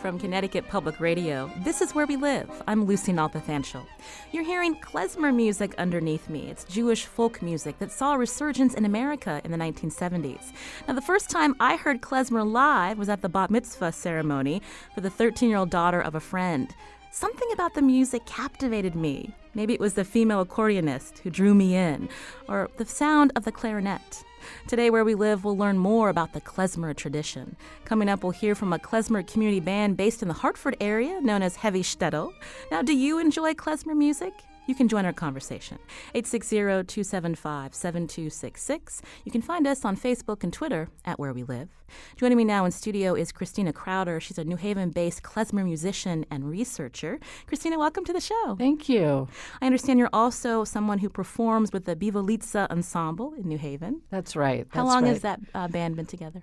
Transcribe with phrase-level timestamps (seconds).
[0.00, 2.62] From Connecticut Public Radio, this is Where We Live.
[2.66, 3.84] I'm Lucy Nalpathanchel.
[4.32, 6.48] You're hearing klezmer music underneath me.
[6.48, 10.52] It's Jewish folk music that saw a resurgence in America in the 1970s.
[10.88, 14.62] Now, the first time I heard klezmer live was at the bat mitzvah ceremony
[14.94, 16.74] for the 13 year old daughter of a friend.
[17.10, 19.34] Something about the music captivated me.
[19.52, 22.08] Maybe it was the female accordionist who drew me in,
[22.48, 24.24] or the sound of the clarinet.
[24.66, 27.56] Today, where we live, we'll learn more about the klezmer tradition.
[27.84, 31.42] Coming up, we'll hear from a klezmer community band based in the Hartford area known
[31.42, 32.32] as Heavy Shtetl.
[32.70, 34.32] Now, do you enjoy klezmer music?
[34.66, 35.78] You can join our conversation.
[36.14, 39.00] 860-275-7266.
[39.24, 41.70] You can find us on Facebook and Twitter at Where We Live.
[42.16, 44.20] Joining me now in studio is Christina Crowder.
[44.20, 47.18] She's a New Haven-based klezmer musician and researcher.
[47.46, 48.56] Christina, welcome to the show.
[48.56, 49.28] Thank you.
[49.60, 54.02] I understand you're also someone who performs with the Bivolitsa Ensemble in New Haven.
[54.10, 54.66] That's right.
[54.70, 55.10] How long right.
[55.10, 56.42] has that uh, band been together?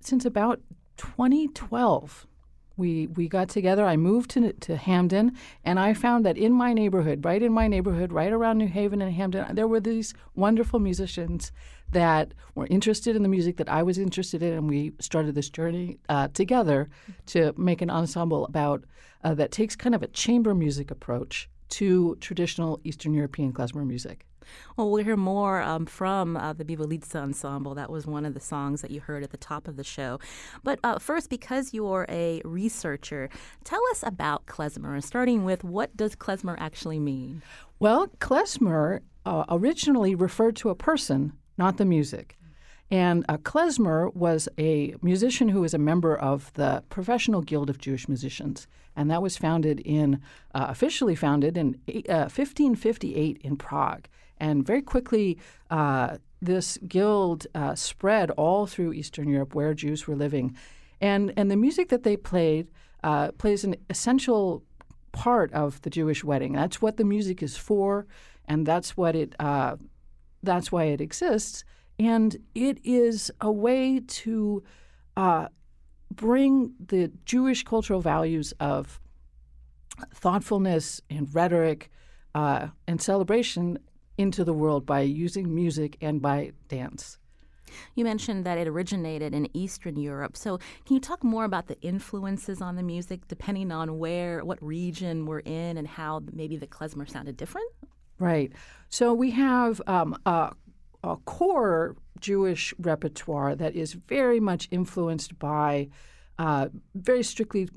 [0.00, 0.60] Since about
[0.98, 2.26] 2012.
[2.76, 3.84] We, we got together.
[3.84, 7.68] I moved to, to Hamden, and I found that in my neighborhood, right in my
[7.68, 11.52] neighborhood, right around New Haven and Hamden, there were these wonderful musicians
[11.92, 15.50] that were interested in the music that I was interested in, and we started this
[15.50, 16.88] journey uh, together
[17.26, 18.84] to make an ensemble about
[19.22, 24.26] uh, that takes kind of a chamber music approach to traditional Eastern European klezmer music.
[24.76, 27.74] Well, we'll hear more um, from uh, the Bivolitsa Ensemble.
[27.74, 30.18] That was one of the songs that you heard at the top of the show.
[30.62, 33.28] But uh, first, because you're a researcher,
[33.64, 37.42] tell us about klezmer, and starting with what does klezmer actually mean?
[37.78, 42.36] Well, klezmer uh, originally referred to a person, not the music.
[42.90, 47.78] And uh, klezmer was a musician who was a member of the Professional Guild of
[47.78, 48.66] Jewish Musicians.
[48.94, 50.20] And that was founded in,
[50.54, 54.06] uh, officially founded in uh, 1558 in Prague.
[54.44, 55.38] And very quickly,
[55.70, 60.54] uh, this guild uh, spread all through Eastern Europe where Jews were living.
[61.00, 62.66] And, and the music that they played
[63.02, 64.62] uh, plays an essential
[65.12, 66.52] part of the Jewish wedding.
[66.52, 68.06] That's what the music is for,
[68.46, 69.76] and that's what it uh,
[70.42, 71.64] that's why it exists.
[71.98, 74.62] And it is a way to
[75.16, 75.48] uh,
[76.10, 79.00] bring the Jewish cultural values of
[80.12, 81.90] thoughtfulness and rhetoric
[82.34, 83.78] uh, and celebration
[84.16, 87.18] into the world by using music and by dance.
[87.94, 90.36] You mentioned that it originated in Eastern Europe.
[90.36, 94.62] So, can you talk more about the influences on the music, depending on where, what
[94.62, 97.68] region we're in, and how maybe the klezmer sounded different?
[98.18, 98.52] Right.
[98.88, 100.52] So we have um, a,
[101.02, 105.88] a, core Jewish repertoire that is very much influenced by
[106.38, 107.68] uh, very strictly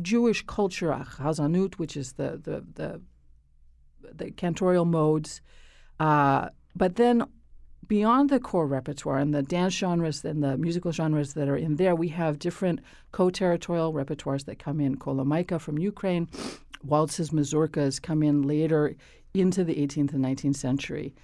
[0.00, 3.00] Jewish culture, chazanut, which is the the the,
[4.14, 5.40] the cantorial modes.
[6.02, 7.24] Uh, but then
[7.86, 11.76] beyond the core repertoire and the dance genres and the musical genres that are in
[11.76, 12.80] there, we have different
[13.12, 14.96] co-territorial repertoires that come in.
[14.96, 16.26] Kolomaika from Ukraine,
[16.84, 18.96] waltzes, mazurkas come in later
[19.32, 21.14] into the 18th and 19th century.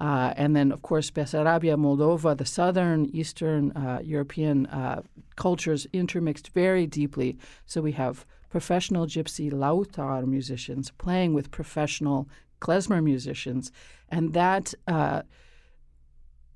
[0.00, 5.02] Uh, and then, of course, Bessarabia, Moldova, the southern, eastern uh, European uh,
[5.36, 7.38] cultures intermixed very deeply.
[7.66, 12.28] So we have professional gypsy lautar musicians playing with professional
[12.64, 13.70] klezmer musicians.
[14.08, 15.22] And that uh,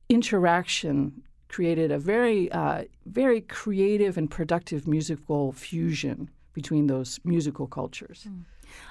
[0.09, 8.27] interaction created a very, uh, very creative and productive musical fusion between those musical cultures.
[8.29, 8.45] Mm.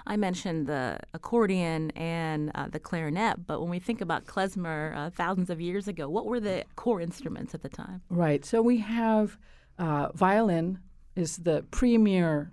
[0.07, 5.09] I mentioned the accordion and uh, the clarinet, but when we think about klezmer uh,
[5.11, 8.01] thousands of years ago, what were the core instruments at the time?
[8.09, 8.43] Right.
[8.43, 9.37] So we have
[9.77, 10.79] uh, violin
[11.15, 12.51] is the premier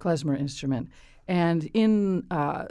[0.00, 0.88] klezmer instrument,
[1.28, 2.66] and in uh,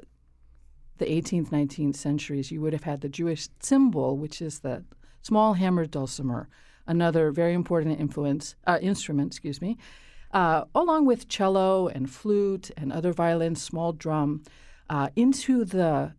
[0.97, 4.83] the 18th, 19th centuries, you would have had the Jewish cymbal, which is the
[5.21, 6.47] small hammered dulcimer,
[6.85, 9.33] another very important influence uh, instrument.
[9.33, 9.77] Excuse me
[10.31, 14.43] uh, along with cello and flute and other violins, small drum,
[14.89, 16.13] uh, into the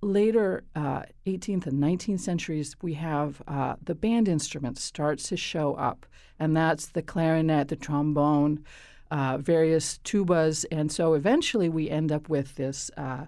[0.00, 5.74] later uh, 18th and 19th centuries, we have uh, the band instruments starts to show
[5.74, 6.06] up,
[6.38, 8.62] and that's the clarinet, the trombone,
[9.10, 13.24] uh, various tubas, and so eventually we end up with this uh,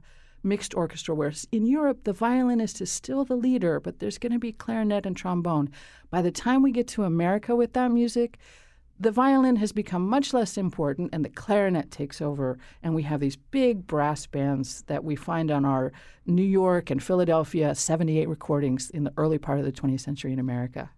[0.47, 4.39] mixed orchestra where in Europe the violinist is still the leader, but there's going to
[4.39, 5.69] be clarinet and trombone.
[6.09, 8.39] By the time we get to America with that music,
[8.99, 13.21] the violin has become much less important and the clarinet takes over and we have
[13.21, 15.93] these big brass bands that we find on our
[16.25, 20.39] New York and Philadelphia 78 recordings in the early part of the 20th century in
[20.39, 20.91] America.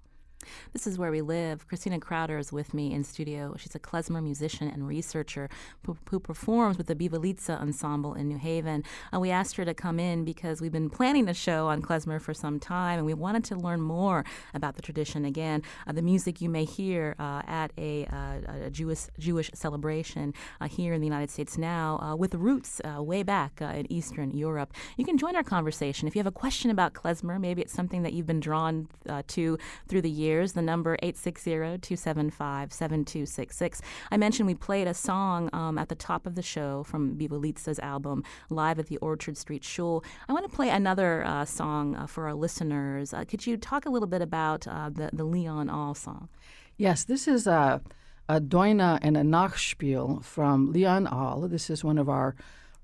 [0.73, 1.67] This is where we live.
[1.67, 3.55] Christina Crowder is with me in studio.
[3.59, 5.49] She's a klezmer musician and researcher
[5.85, 8.85] who, who performs with the Bivolitsa Ensemble in New Haven.
[9.13, 12.21] Uh, we asked her to come in because we've been planning a show on klezmer
[12.21, 14.25] for some time, and we wanted to learn more
[14.55, 15.25] about the tradition.
[15.25, 20.35] Again, uh, the music you may hear uh, at a, uh, a, Jewish Jewish celebration
[20.61, 24.73] uh, here in the United States now, uh, with roots way back in Eastern Europe.
[24.97, 27.41] You can join our conversation if you have a question about klezmer.
[27.41, 28.89] Maybe it's something that you've been drawn
[29.29, 29.59] to
[29.89, 30.53] through the years years.
[30.53, 33.81] The number 860-275-7266.
[34.11, 37.79] I mentioned we played a song um, at the top of the show from Bivolitsa's
[37.79, 40.05] album, Live at the Orchard Street Shul.
[40.29, 43.13] I want to play another uh, song uh, for our listeners.
[43.15, 46.29] Uh, could you talk a little bit about uh, the, the Leon Ahl song?
[46.77, 47.81] Yes, this is a,
[48.29, 51.49] a Doina and a Nachspiel from Leon Ahl.
[51.49, 52.37] This is one of our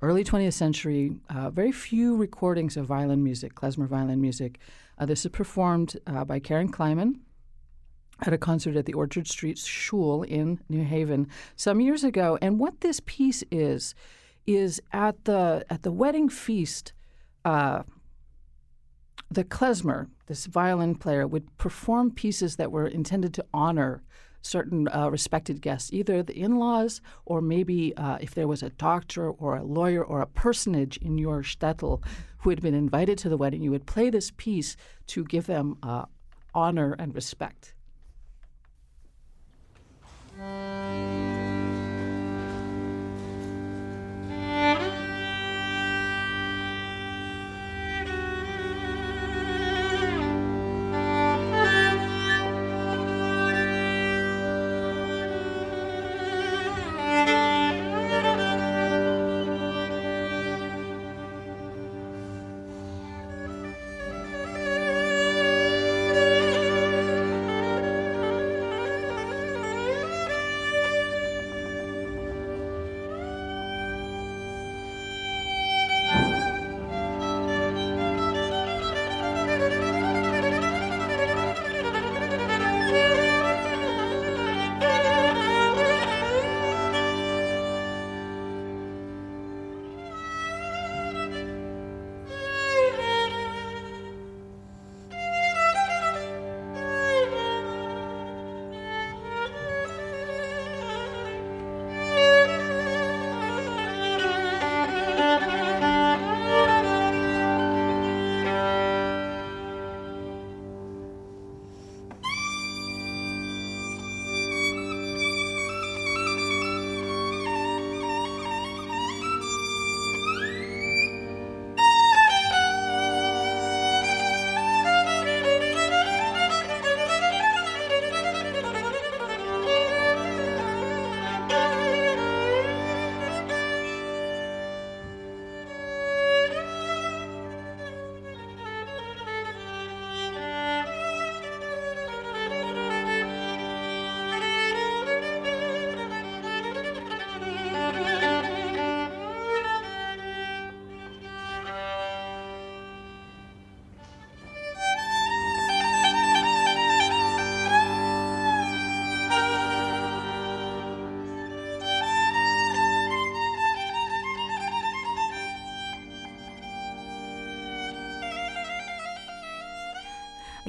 [0.03, 4.59] early 20th century, uh, very few recordings of violin music, klezmer violin music.
[4.99, 7.21] Uh, this is performed uh, by Karen Kleiman
[8.21, 12.39] at a concert at the Orchard Street Shul in New Haven some years ago.
[12.41, 13.95] And what this piece is
[14.47, 16.93] is at the at the wedding feast,
[17.45, 17.83] uh,
[19.31, 24.03] the klezmer, this violin player, would perform pieces that were intended to honor
[24.43, 29.31] certain uh, respected guests, either the in-laws or maybe uh, if there was a doctor
[29.31, 32.03] or a lawyer or a personage in your shtetl
[32.39, 34.77] who had been invited to the wedding, you would play this piece
[35.07, 36.05] to give them uh,
[36.55, 37.74] honor and respect.
[40.37, 41.04] Música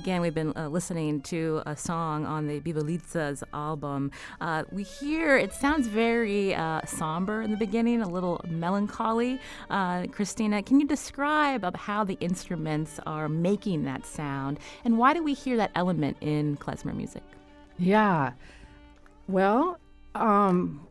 [0.05, 4.11] Again, we've been uh, listening to a song on the Bivolitsa's album.
[4.39, 9.39] Uh, we hear it sounds very uh, somber in the beginning, a little melancholy.
[9.67, 15.23] Uh, Christina, can you describe how the instruments are making that sound, and why do
[15.23, 17.23] we hear that element in klezmer music?
[17.79, 18.33] Yeah,
[19.27, 19.79] well,
[20.13, 20.87] um,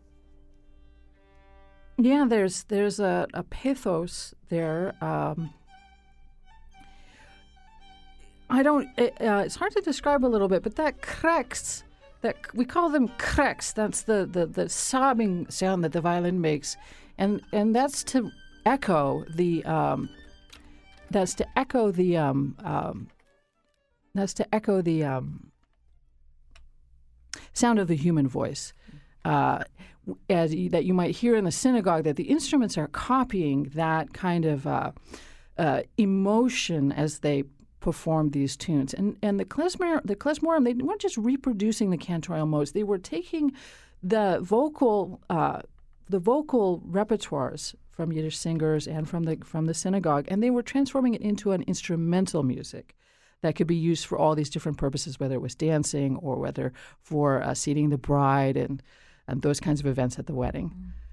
[1.99, 4.93] yeah, there's there's a, a pathos there.
[5.01, 5.55] Um,
[8.55, 8.89] I don't.
[8.97, 11.83] It, uh, it's hard to describe a little bit, but that cracks.
[12.21, 13.73] That we call them cracks.
[13.73, 16.77] That's the, the, the sobbing sound that the violin makes,
[17.19, 18.31] and and that's to
[18.65, 19.65] echo the.
[19.65, 20.09] Um,
[21.11, 22.17] that's to echo the.
[22.17, 23.09] Um, um,
[24.15, 25.51] that's to echo the um,
[27.55, 28.73] sound of the human voice.
[29.25, 29.65] Uh,
[30.31, 34.45] as that you might hear in the synagogue, that the instruments are copying that kind
[34.45, 34.93] of uh,
[35.59, 37.43] uh, emotion as they
[37.85, 38.95] performed these tunes.
[38.95, 42.99] And and the klezmer the klezmorim they weren't just reproducing the cantorial modes; they were
[42.99, 43.53] taking
[44.03, 45.61] the vocal uh,
[46.09, 50.63] the vocal repertoires from Yiddish singers and from the from the synagogue, and they were
[50.63, 52.97] transforming it into an instrumental music
[53.43, 56.73] that could be used for all these different purposes, whether it was dancing or whether
[57.03, 58.83] for uh, seating the bride and
[59.29, 60.71] and those kinds of events at the wedding.
[60.71, 61.04] Mm.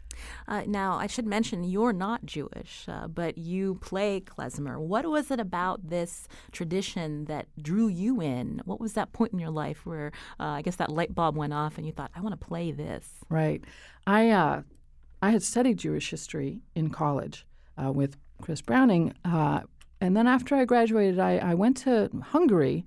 [0.47, 4.79] Uh, now, I should mention you're not Jewish, uh, but you play klezmer.
[4.79, 8.61] What was it about this tradition that drew you in?
[8.65, 11.53] What was that point in your life where uh, I guess that light bulb went
[11.53, 13.07] off and you thought, I want to play this?
[13.29, 13.63] Right.
[14.07, 14.61] I uh,
[15.21, 17.45] I had studied Jewish history in college
[17.81, 19.61] uh, with Chris Browning, uh,
[19.99, 22.85] and then after I graduated, I, I went to Hungary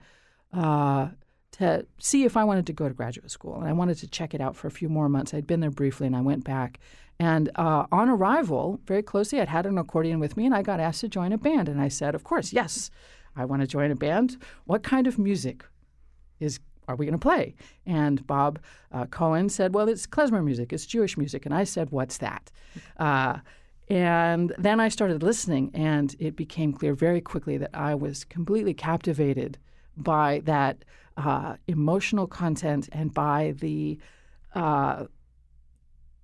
[1.58, 3.56] to see if I wanted to go to graduate school.
[3.56, 5.32] And I wanted to check it out for a few more months.
[5.32, 6.80] I'd been there briefly and I went back.
[7.20, 10.80] And uh, on arrival, very closely, I'd had an accordion with me and I got
[10.80, 11.68] asked to join a band.
[11.68, 12.90] And I said, Of course, yes,
[13.36, 14.36] I want to join a band.
[14.64, 15.64] What kind of music
[16.40, 17.54] is are we going to play?
[17.86, 18.58] And Bob
[18.92, 21.46] uh, Cohen said, Well, it's klezmer music, it's Jewish music.
[21.46, 22.50] And I said, What's that?
[22.98, 23.38] Uh,
[23.88, 28.72] and then I started listening, and it became clear very quickly that I was completely
[28.72, 29.58] captivated
[29.96, 30.84] by that
[31.16, 33.98] uh, emotional content and by the
[34.54, 35.04] uh,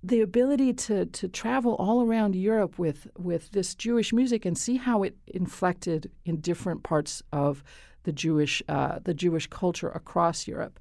[0.03, 4.77] the ability to to travel all around Europe with with this Jewish music and see
[4.77, 7.63] how it inflected in different parts of
[8.03, 10.79] the Jewish uh, the Jewish culture across Europe.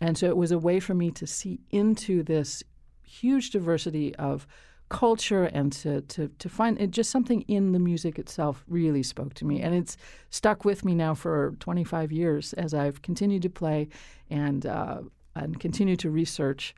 [0.00, 2.62] And so it was a way for me to see into this
[3.02, 4.46] huge diversity of
[4.88, 9.34] culture and to, to, to find it, just something in the music itself really spoke
[9.34, 9.60] to me.
[9.60, 9.96] And it's
[10.30, 13.88] stuck with me now for 25 years as I've continued to play
[14.30, 15.00] and, uh,
[15.34, 16.74] and continue to research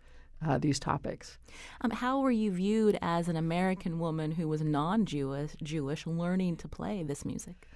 [0.47, 1.39] uh, these topics.
[1.81, 6.57] Um, how were you viewed as an American woman who was non Jewish Jewish learning
[6.59, 7.67] to play this music?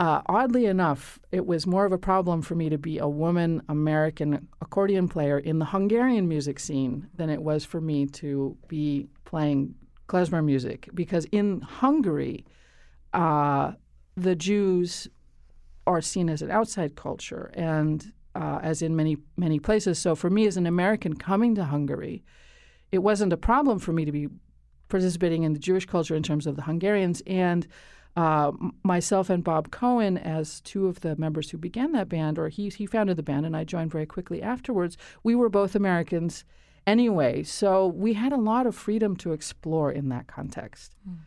[0.00, 3.62] Uh, oddly enough, it was more of a problem for me to be a woman
[3.68, 9.06] American accordion player in the Hungarian music scene than it was for me to be
[9.24, 9.74] playing
[10.08, 10.88] klezmer music.
[10.92, 12.44] Because in Hungary,
[13.12, 13.72] uh,
[14.16, 15.06] the Jews
[15.86, 19.98] are seen as an outside culture, and uh, as in many many places.
[19.98, 22.24] So for me, as an American coming to Hungary,
[22.90, 24.28] it wasn't a problem for me to be
[24.88, 27.66] participating in the Jewish culture in terms of the Hungarians and
[28.16, 32.48] uh, myself and Bob Cohen, as two of the members who began that band, or
[32.48, 36.44] he, he founded the band, and I joined very quickly afterwards, we were both Americans
[36.86, 37.42] anyway.
[37.42, 40.94] So we had a lot of freedom to explore in that context.
[41.08, 41.20] Mm.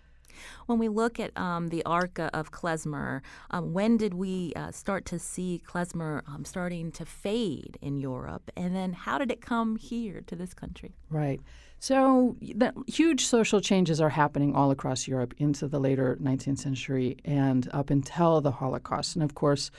[0.66, 5.06] When we look at um, the arc of klezmer, um, when did we uh, start
[5.06, 8.52] to see klezmer um, starting to fade in Europe?
[8.56, 10.96] And then how did it come here to this country?
[11.10, 11.42] Right.
[11.80, 17.18] So the huge social changes are happening all across Europe into the later 19th century
[17.26, 19.16] and up until the Holocaust.
[19.16, 19.72] And of course,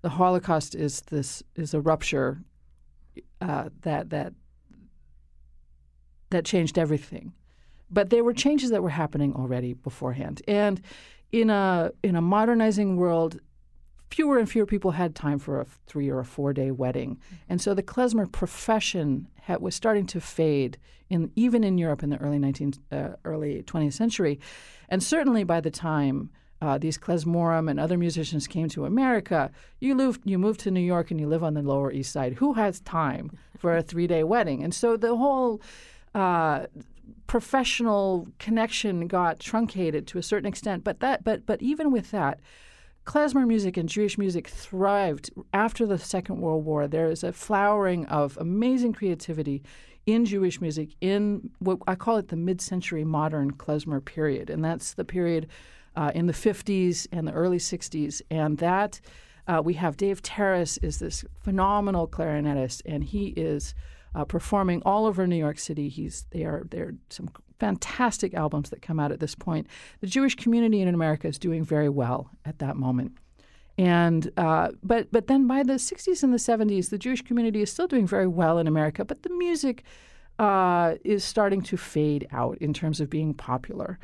[0.00, 2.42] the Holocaust is this is a rupture
[3.40, 4.32] uh, that that
[6.30, 7.32] that changed everything.
[7.92, 10.42] But there were changes that were happening already beforehand.
[10.48, 10.80] And
[11.30, 13.40] in a in a modernizing world,
[14.10, 17.18] fewer and fewer people had time for a three or a four day wedding,
[17.48, 22.10] and so the klezmer profession had, was starting to fade in even in Europe in
[22.10, 24.38] the early 19th, uh, early 20th century,
[24.88, 26.30] and certainly by the time.
[26.60, 29.50] Uh, these klezmorim and other musicians came to America.
[29.80, 32.34] You moved, you moved to New York and you live on the Lower East Side.
[32.34, 34.62] Who has time for a three day wedding?
[34.62, 35.60] And so the whole
[36.14, 36.66] uh,
[37.26, 40.84] professional connection got truncated to a certain extent.
[40.84, 42.40] But that, but but even with that,
[43.06, 46.86] klezmer music and Jewish music thrived after the Second World War.
[46.86, 49.62] There is a flowering of amazing creativity
[50.06, 54.94] in Jewish music in what I call it the mid-century modern klezmer period, and that's
[54.94, 55.48] the period
[55.96, 59.00] uh, in the 50s and the early 60s, and that.
[59.48, 63.74] Uh, we have Dave Tarras is this phenomenal clarinetist, and he is
[64.14, 65.88] uh, performing all over New York City.
[65.88, 66.64] He's there.
[66.70, 69.66] There are some fantastic albums that come out at this point.
[70.00, 73.12] The Jewish community in America is doing very well at that moment.
[73.78, 77.70] And uh, but but then by the 60s and the 70s, the Jewish community is
[77.70, 79.84] still doing very well in America, but the music
[80.38, 83.98] uh, is starting to fade out in terms of being popular.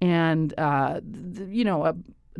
[0.00, 1.94] And uh, the, you know, a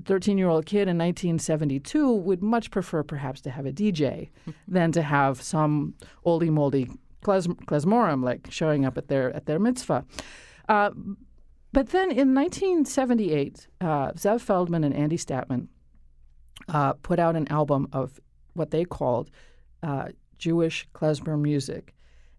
[0.05, 4.31] 13 year old kid in 1972 would much prefer perhaps to have a DJ
[4.69, 5.95] than to have some
[6.27, 6.91] oldie moldy
[7.25, 10.05] klezmorim like showing up at their at their mitzvah.
[10.69, 10.91] Uh,
[11.73, 15.67] but then in 1978, uh, Zev Feldman and Andy Statman
[16.69, 18.21] uh, put out an album of
[18.55, 19.29] what they called
[19.83, 21.95] uh, Jewish klezmer music.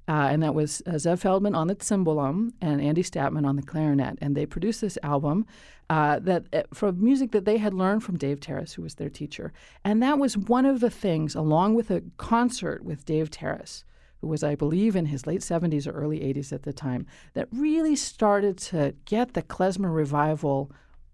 [0.08, 3.62] Uh, and that was uh, Zev Feldman on the cymbalum and Andy Statman on the
[3.62, 4.18] clarinet.
[4.22, 5.46] And they produced this album
[5.90, 9.52] that from music that they had learned from Dave Tarras, who was their teacher.
[9.84, 13.84] And that was one of the things, along with a concert with Dave Tarras,
[14.22, 17.48] who was, I believe, in his late 70s or early 80s at the time, that
[17.52, 20.72] really started to get the klezmer revival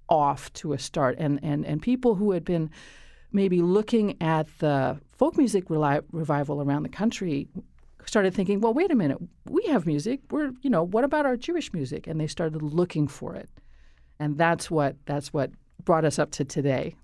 [0.09, 1.15] off to a start.
[1.17, 2.69] And, and, and people who had been
[3.31, 7.47] maybe looking at the folk music revival around the country
[8.05, 9.17] started thinking, well, wait a minute,
[9.49, 10.19] we have music.
[10.29, 12.07] We're, you know, what about our Jewish music?
[12.07, 13.49] And they started looking for it,
[14.19, 15.51] and that's what that's what
[15.83, 16.95] brought us up to today.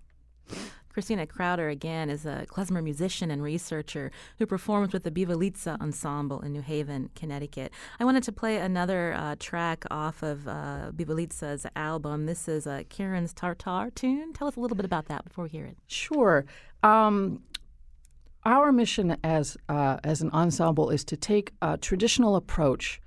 [0.97, 6.41] Christina Crowder, again, is a klezmer musician and researcher who performs with the Bivolitsa Ensemble
[6.41, 7.71] in New Haven, Connecticut.
[7.99, 12.25] I wanted to play another uh, track off of uh, Bivolitsa's album.
[12.25, 14.33] This is a Crimean Tartar tune.
[14.33, 15.77] Tell us a little bit about that before we hear it.
[15.85, 16.47] Sure.
[16.81, 17.43] Um,
[18.43, 22.99] our mission as uh, as an ensemble is to take a traditional approach,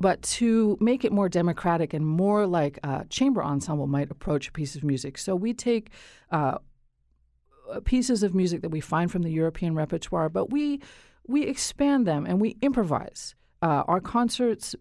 [0.00, 4.52] but to make it more democratic and more like a chamber ensemble might approach a
[4.52, 5.18] piece of music.
[5.18, 5.90] So we take
[6.32, 6.58] uh,
[7.84, 10.80] pieces of music that we find from the European repertoire, but we
[11.26, 13.34] we expand them and we improvise.
[13.60, 14.74] Uh, our concerts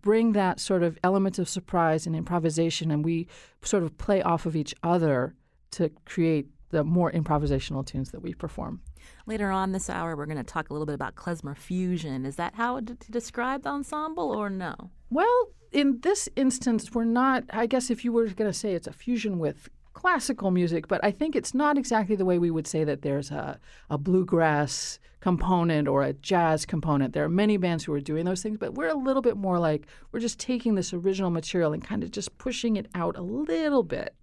[0.00, 3.26] bring that sort of element of surprise and improvisation, and we
[3.62, 5.34] sort of play off of each other
[5.72, 8.80] to create the more improvisational tunes that we perform.
[9.26, 12.26] Later on this hour, we're going to talk a little bit about klezmer fusion.
[12.26, 14.74] Is that how to describe the ensemble, or no?
[15.10, 17.44] Well, in this instance, we're not.
[17.50, 21.00] I guess if you were going to say it's a fusion with classical music, but
[21.02, 23.58] I think it's not exactly the way we would say that there's a,
[23.90, 27.14] a bluegrass component or a jazz component.
[27.14, 29.58] There are many bands who are doing those things, but we're a little bit more
[29.58, 33.22] like we're just taking this original material and kind of just pushing it out a
[33.22, 34.14] little bit.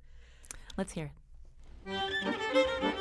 [0.77, 1.11] Let's hear
[1.85, 2.94] it.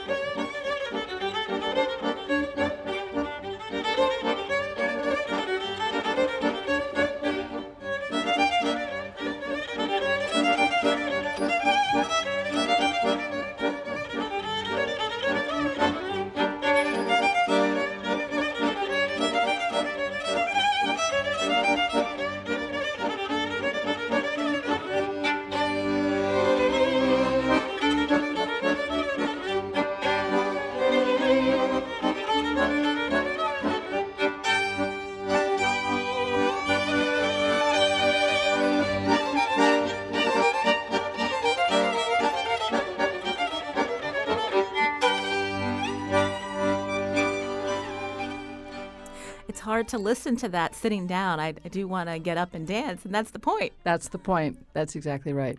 [49.75, 51.41] Hard to listen to that sitting down.
[51.41, 53.73] I, I do want to get up and dance, and that's the point.
[53.83, 54.65] That's the point.
[54.73, 55.59] That's exactly right.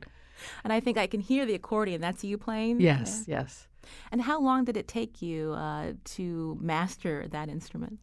[0.64, 2.00] And I think I can hear the accordion.
[2.00, 2.80] That's you playing?
[2.80, 3.42] Yes, yeah.
[3.42, 3.68] yes.
[4.14, 8.00] And how long did it take you uh, to master that instrument?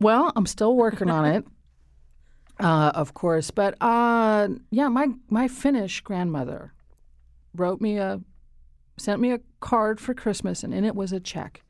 [0.00, 1.44] Well, I'm still working on it,
[2.58, 3.52] uh, of course.
[3.52, 6.72] But uh, yeah, my my Finnish grandmother
[7.54, 8.20] wrote me a
[8.96, 11.62] sent me a card for Christmas, and in it was a check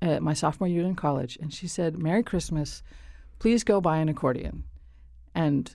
[0.00, 2.82] at my sophomore year in college, and she said, "Merry Christmas,
[3.38, 4.64] please go buy an accordion."
[5.34, 5.74] And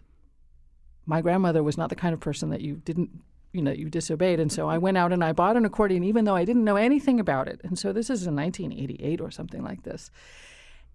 [1.06, 3.10] my grandmother was not the kind of person that you didn't,
[3.52, 6.26] you know, you disobeyed, and so I went out and I bought an accordion, even
[6.26, 7.62] though I didn't know anything about it.
[7.64, 10.10] And so this is in 1988 or something like this.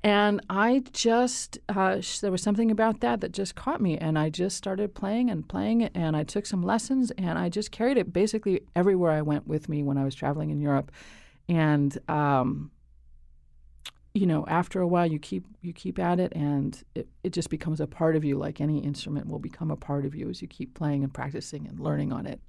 [0.02, 3.98] And I just, uh, there was something about that that just caught me.
[3.98, 5.84] And I just started playing and playing.
[5.84, 9.68] And I took some lessons and I just carried it basically everywhere I went with
[9.68, 10.92] me when I was traveling in Europe.
[11.48, 12.70] And um,
[14.18, 17.50] you know, after a while, you keep you keep at it, and it, it just
[17.50, 18.36] becomes a part of you.
[18.36, 21.66] Like any instrument will become a part of you as you keep playing and practicing
[21.66, 22.40] and learning on it.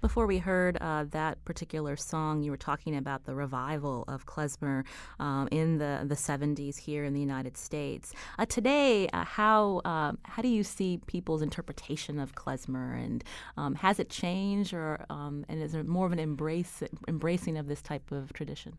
[0.00, 4.84] Before we heard uh, that particular song, you were talking about the revival of klezmer
[5.20, 8.12] um, in the, the 70s here in the United States.
[8.38, 13.24] Uh, today, uh, how um, how do you see people's interpretation of klezmer, and
[13.56, 17.68] um, has it changed, or um, and is there more of an embrace embracing of
[17.68, 18.76] this type of tradition?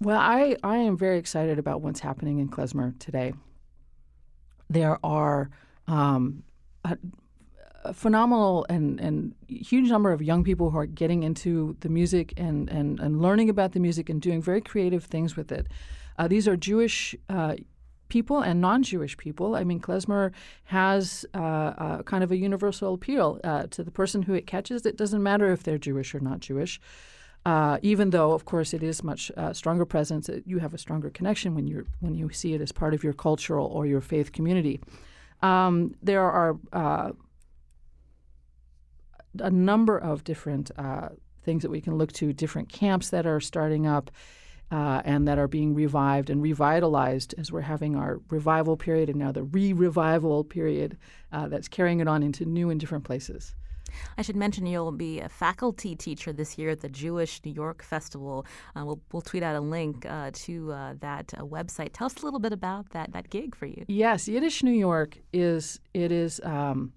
[0.00, 3.32] Well, I, I am very excited about what's happening in Klezmer today.
[4.68, 5.48] There are
[5.88, 6.42] um,
[6.84, 6.98] a,
[7.84, 12.34] a, phenomenal and, and huge number of young people who are getting into the music
[12.36, 15.66] and, and, and learning about the music and doing very creative things with it.
[16.18, 17.54] Uh, these are Jewish uh,
[18.08, 19.54] people and non-Jewish people.
[19.54, 20.32] I mean, klezmer
[20.64, 24.84] has uh, uh, kind of a universal appeal uh, to the person who it catches.
[24.84, 26.80] It doesn't matter if they're Jewish or not Jewish.
[27.46, 31.10] Uh, even though, of course, it is much uh, stronger presence, you have a stronger
[31.10, 34.28] connection when you when you see it as part of your cultural or your faith
[34.32, 34.80] community.
[35.42, 37.12] Um, there are uh,
[39.38, 41.10] a number of different uh,
[41.44, 44.10] things that we can look to, different camps that are starting up.
[44.70, 49.18] uh, and that are being revived and revitalized as we're having our revival period and
[49.18, 50.98] now the re revival period
[51.32, 53.54] uh, that's carrying it on into new and different places.
[54.18, 57.82] I should mention you'll be a faculty teacher this year at the Jewish New York
[57.82, 58.46] Festival.
[58.74, 61.90] Uh, we'll, we'll tweet out a link uh, to uh, that uh, website.
[61.92, 63.84] Tell us a little bit about that that gig for you.
[63.88, 66.40] Yes, Yiddish New York is it is.
[66.44, 66.92] Um,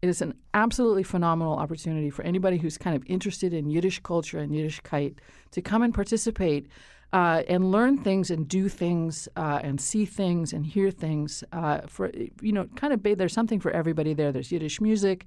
[0.00, 4.40] it is an absolutely phenomenal opportunity for anybody who's kind of interested in Yiddish culture
[4.40, 5.18] and Yiddishkeit
[5.52, 6.66] to come and participate
[7.12, 11.44] uh, and learn things and do things uh, and see things and hear things.
[11.52, 14.32] Uh, for you know, kind of there's something for everybody there.
[14.32, 15.26] There's Yiddish music.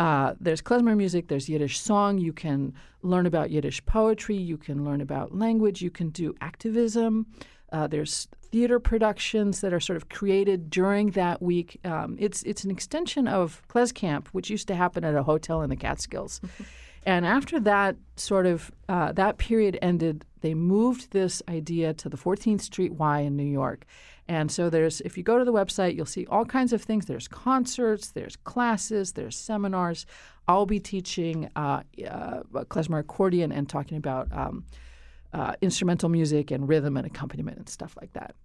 [0.00, 2.16] Uh, there's klezmer music, there's Yiddish song.
[2.16, 4.34] You can learn about Yiddish poetry.
[4.34, 5.82] You can learn about language.
[5.82, 7.26] You can do activism.
[7.70, 11.78] Uh, there's theater productions that are sort of created during that week.
[11.84, 15.68] Um, it's it's an extension of KlezKamp, which used to happen at a hotel in
[15.68, 16.40] the Catskills.
[17.04, 22.16] and after that sort of uh, that period ended, they moved this idea to the
[22.16, 23.84] 14th Street Y in New York.
[24.30, 27.06] And so there's, if you go to the website, you'll see all kinds of things.
[27.06, 30.06] There's concerts, there's classes, there's seminars.
[30.46, 34.66] I'll be teaching uh, uh, klezmer accordion and talking about um,
[35.32, 38.36] uh, instrumental music and rhythm and accompaniment and stuff like that.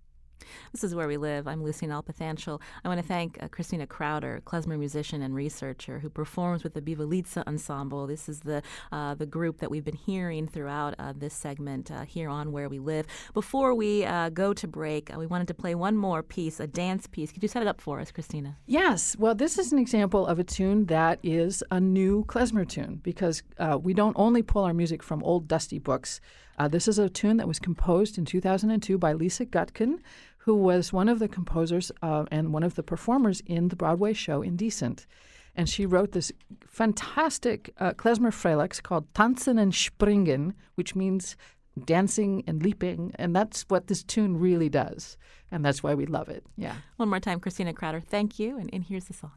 [0.72, 1.48] This is Where We Live.
[1.48, 2.62] I'm Lucy Nalpathanchel.
[2.84, 6.82] I want to thank uh, Christina Crowder, klezmer musician and researcher who performs with the
[6.82, 8.08] Bivolitsa Ensemble.
[8.08, 12.06] This is the uh, the group that we've been hearing throughout uh, this segment uh,
[12.06, 13.06] here on Where We Live.
[13.34, 16.68] Before we uh, go to break, uh, we wanted to play one more piece, a
[16.68, 17.32] dance piece.
[17.32, 18.58] Could you set it up for us, Christina?
[18.66, 19.16] Yes.
[19.18, 23.44] Well, this is an example of a tune that is a new klezmer tune because
[23.82, 26.22] we don't only pull our music from old dusty books.
[26.70, 30.00] this is a tune that was composed in 2002 by Lisa Gutkin,
[30.46, 34.14] who was one of the composers uh, and one of the performers in the Broadway
[34.14, 35.08] show Indecent.
[35.56, 36.32] And she wrote this
[36.68, 41.36] fantastic uh, klezmer frelex called Tanzen and Springen, which means
[41.84, 43.12] dancing and leaping.
[43.16, 45.18] And that's what this tune really does.
[45.50, 46.46] And that's why we love it.
[46.56, 46.76] Yeah.
[46.98, 48.60] One more time, Christina Crowder, thank you.
[48.60, 49.32] And, and here's the song.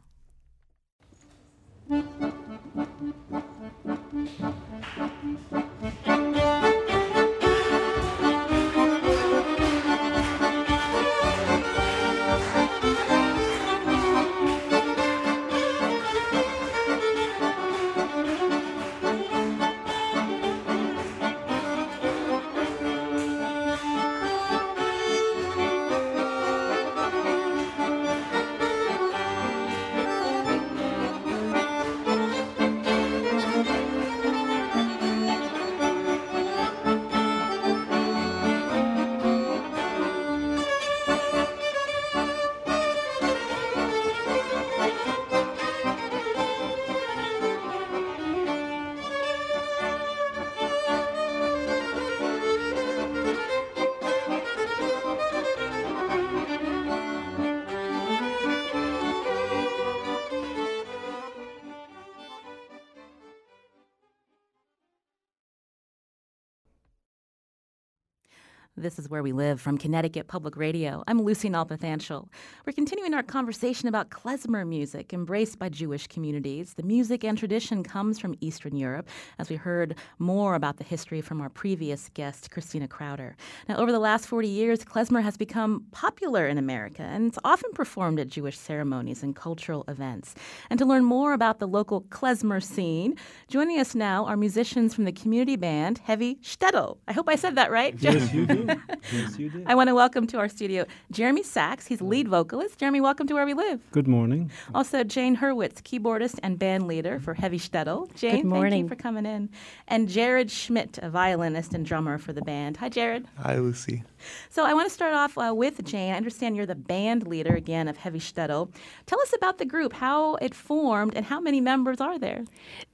[68.99, 71.05] This is Where We Live from Connecticut Public Radio.
[71.07, 72.27] I'm Lucy Nalpathanchel.
[72.65, 76.73] We're continuing our conversation about klezmer music embraced by Jewish communities.
[76.73, 81.21] The music and tradition comes from Eastern Europe, as we heard more about the history
[81.21, 83.35] from our previous guest, Christina Crowder.
[83.67, 87.71] Now, over the last 40 years, klezmer has become popular in America, and it's often
[87.73, 90.35] performed at Jewish ceremonies and cultural events.
[90.69, 93.15] And to learn more about the local klezmer scene,
[93.47, 96.97] joining us now are musicians from the community band Heavy Shtetl.
[97.07, 97.95] I hope I said that right.
[97.99, 98.67] Yes, you do
[99.13, 99.67] yes, you did.
[99.67, 101.87] I want to welcome to our studio Jeremy Sachs.
[101.87, 102.77] He's lead vocalist.
[102.99, 103.79] Jeremy, welcome to Where We Live.
[103.91, 104.51] Good morning.
[104.75, 108.13] Also, Jane Hurwitz, keyboardist and band leader for Heavy Shtetl.
[108.13, 108.71] Jane, Good morning.
[108.71, 109.49] thank you for coming in.
[109.87, 112.75] And Jared Schmidt, a violinist and drummer for the band.
[112.75, 113.25] Hi, Jared.
[113.37, 114.03] Hi, Lucy.
[114.49, 116.11] So I want to start off uh, with Jane.
[116.11, 118.69] I understand you're the band leader again of Heavy Shtetl.
[119.05, 122.43] Tell us about the group, how it formed, and how many members are there?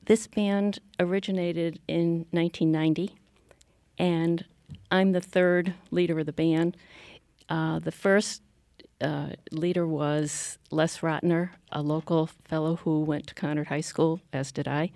[0.05, 3.15] This band originated in 1990,
[3.97, 4.45] and
[4.91, 6.77] I'm the third leader of the band.
[7.49, 8.41] Uh, the first
[9.01, 14.51] uh, leader was Les Rotner, a local fellow who went to Conard High School, as
[14.51, 14.91] did I.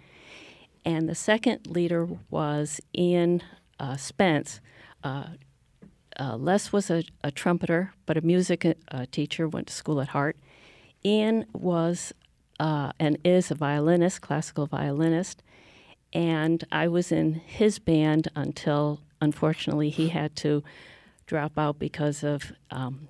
[0.85, 3.43] And the second leader was Ian
[3.79, 4.61] uh, Spence.
[5.03, 5.27] Uh,
[6.19, 8.65] uh, Les was a, a, trumpeter, but a music
[9.11, 10.37] teacher, went to school at Hart.
[11.05, 12.13] Ian was
[12.59, 15.43] and is a violinist, classical violinist.
[16.11, 20.63] And I was in his band until unfortunately, he had to
[21.25, 23.07] drop out because of um,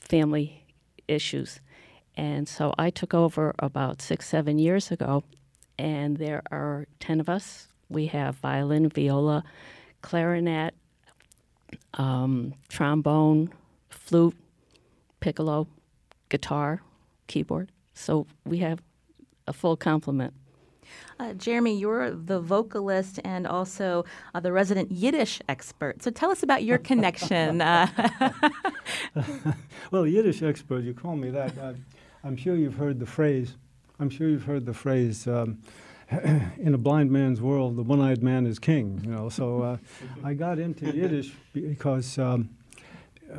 [0.00, 0.64] family
[1.08, 1.60] issues.
[2.16, 5.24] And so I took over about six, seven years ago,
[5.78, 7.68] and there are 10 of us.
[7.88, 9.44] We have violin, viola,
[10.02, 10.74] clarinet,
[11.94, 13.52] um, trombone,
[13.88, 14.36] flute,
[15.20, 15.66] piccolo,
[16.28, 16.82] guitar,
[17.26, 17.70] keyboard.
[17.94, 18.80] So we have
[19.46, 20.34] a full complement.
[21.20, 26.02] Uh, Jeremy, you're the vocalist and also uh, the resident Yiddish expert.
[26.02, 27.60] So tell us about your connection.
[27.60, 27.86] uh,
[29.90, 31.52] well, Yiddish expert, you call me that.
[32.24, 33.56] I'm sure you've heard the phrase.
[33.98, 35.28] I'm sure you've heard the phrase.
[35.28, 35.58] Um,
[36.10, 39.02] in a blind man's world, the one-eyed man is king.
[39.04, 39.76] You know, so uh,
[40.24, 42.48] I got into Yiddish because, um,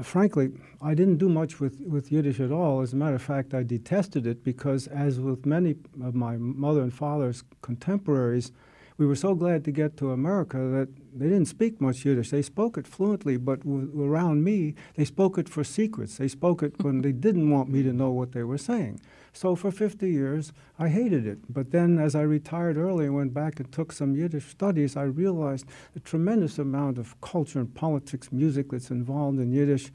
[0.02, 0.52] frankly,
[0.82, 2.82] I didn't do much with, with Yiddish at all.
[2.82, 6.82] As a matter of fact, I detested it because, as with many of my mother
[6.82, 8.52] and father's contemporaries,
[8.98, 12.30] we were so glad to get to America that they didn't speak much Yiddish.
[12.30, 16.18] They spoke it fluently, but around me, they spoke it for secrets.
[16.18, 19.00] They spoke it when they didn't want me to know what they were saying.
[19.34, 21.40] So for 50 years, I hated it.
[21.52, 25.04] But then, as I retired early and went back and took some Yiddish studies, I
[25.04, 29.92] realized the tremendous amount of culture and politics, music that's involved in Yiddish.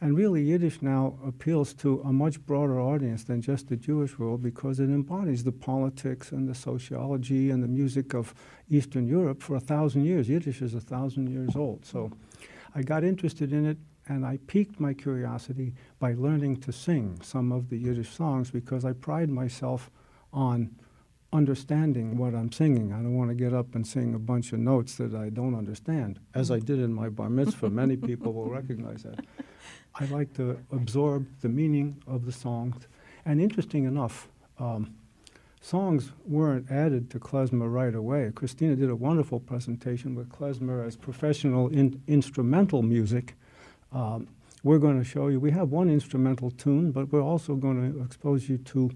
[0.00, 4.42] And really, Yiddish now appeals to a much broader audience than just the Jewish world
[4.42, 8.34] because it embodies the politics and the sociology and the music of
[8.70, 10.28] Eastern Europe for a thousand years.
[10.28, 11.84] Yiddish is a thousand years old.
[11.84, 12.10] So
[12.74, 17.52] I got interested in it and I piqued my curiosity by learning to sing some
[17.52, 19.90] of the Yiddish songs because I pride myself
[20.32, 20.74] on
[21.32, 22.92] understanding what I'm singing.
[22.92, 25.54] I don't want to get up and sing a bunch of notes that I don't
[25.54, 27.70] understand, as I did in my bar mitzvah.
[27.70, 29.24] Many people will recognize that.
[29.94, 32.88] I like to absorb the meaning of the songs.
[33.24, 34.94] And interesting enough, um,
[35.60, 38.32] songs weren't added to klezmer right away.
[38.34, 43.36] Christina did a wonderful presentation with klezmer as professional in instrumental music.
[43.92, 44.28] Um,
[44.62, 48.02] we're going to show you, we have one instrumental tune, but we're also going to
[48.02, 48.90] expose you to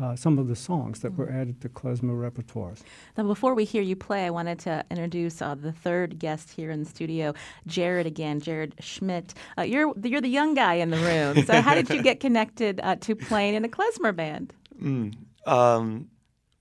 [0.00, 2.82] uh, some of the songs that were added to klezmer repertoires.
[3.16, 6.70] Now, before we hear you play, I wanted to introduce uh, the third guest here
[6.70, 7.34] in the studio,
[7.66, 9.34] Jared again, Jared Schmidt.
[9.56, 11.44] Uh, you're you're the young guy in the room.
[11.44, 14.54] So, how did you get connected uh, to playing in a klezmer band?
[14.80, 15.14] Mm,
[15.46, 16.08] um,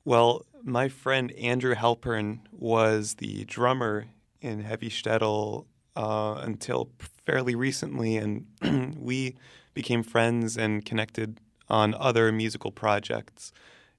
[0.03, 4.07] well, my friend Andrew Halpern was the drummer
[4.41, 5.65] in Heavy Shtetl
[5.97, 6.89] uh, until
[7.25, 8.45] fairly recently, and
[8.99, 9.35] we
[9.73, 13.51] became friends and connected on other musical projects.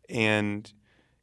[0.08, 0.72] And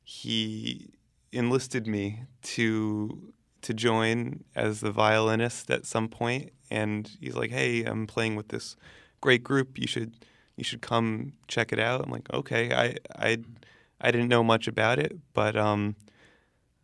[0.03, 0.91] he
[1.31, 7.83] enlisted me to to join as the violinist at some point and he's like hey
[7.83, 8.77] i'm playing with this
[9.21, 9.79] great group.
[9.79, 10.13] You should
[10.55, 12.01] you should come check it out.
[12.03, 12.71] I'm like okay.
[12.71, 13.38] I i
[13.99, 15.95] i didn't know much about it but um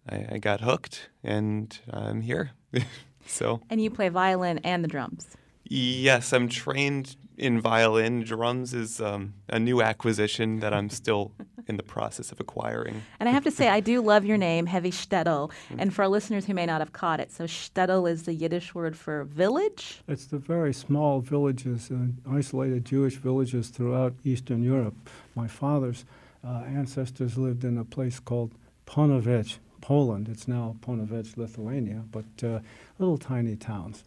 [0.09, 2.51] i, I got hooked and i'm here
[3.25, 8.23] so and you play violin and the drums yes i'm trained in violin.
[8.23, 11.31] Drums is um, a new acquisition that I'm still
[11.67, 13.01] in the process of acquiring.
[13.19, 15.49] And I have to say, I do love your name, Heavy Shtetl.
[15.49, 15.79] Mm-hmm.
[15.79, 18.75] And for our listeners who may not have caught it, so Shtetl is the Yiddish
[18.75, 20.01] word for village?
[20.07, 25.09] It's the very small villages, uh, isolated Jewish villages throughout Eastern Europe.
[25.35, 26.05] My father's
[26.45, 28.51] uh, ancestors lived in a place called
[28.85, 30.29] Ponevich, Poland.
[30.29, 32.59] It's now Ponevich, Lithuania, but uh,
[33.01, 34.03] little tiny towns.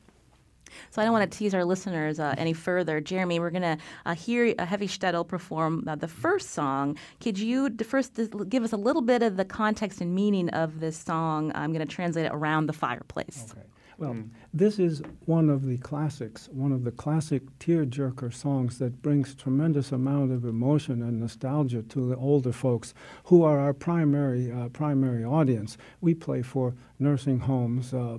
[0.90, 3.00] So I don't want to tease our listeners uh, any further.
[3.00, 6.96] Jeremy, we're going to uh, hear uh, Heavy Shtetl perform uh, the first song.
[7.20, 10.96] Could you first give us a little bit of the context and meaning of this
[10.96, 11.52] song?
[11.54, 13.52] I'm going to translate it around the fireplace.
[13.52, 13.60] Okay.
[13.96, 14.28] Well, mm.
[14.52, 19.92] this is one of the classics, one of the classic tearjerker songs that brings tremendous
[19.92, 22.92] amount of emotion and nostalgia to the older folks,
[23.24, 25.76] who are our primary uh, primary audience.
[26.00, 28.18] We play for nursing homes, uh,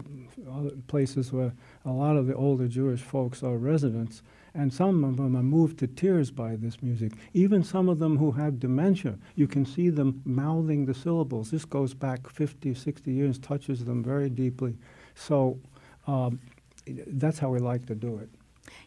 [0.88, 4.22] places where a lot of the older Jewish folks are residents,
[4.54, 7.12] and some of them are moved to tears by this music.
[7.34, 11.52] Even some of them who have dementia, you can see them mouthing the syllables.
[11.52, 14.78] This goes back 50, 60 years, touches them very deeply.
[15.16, 15.60] So
[16.08, 16.40] um,
[16.86, 18.30] that's how we like to do it.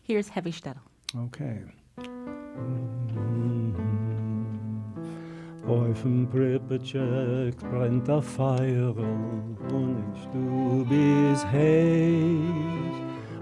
[0.03, 0.79] Here's Heavy Shtetl.
[1.17, 1.63] Okay.
[5.67, 8.05] Auf dem brennt
[9.71, 12.79] und in Stub ist heiß.